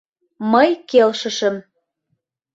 Мый 0.51 0.69
келшышым 0.89 1.55